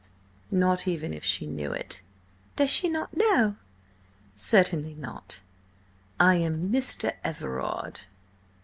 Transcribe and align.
Not 0.49 0.87
even 0.87 1.13
if 1.13 1.23
she 1.23 1.45
knew 1.45 1.67
of 1.69 1.75
it." 1.75 2.01
"Does 2.55 2.71
she 2.71 2.89
not 2.89 3.15
know?" 3.15 3.57
"Certainly 4.33 4.95
not. 4.95 5.41
I 6.19 6.37
am 6.37 6.71
Mr. 6.71 7.13
Everard." 7.23 8.07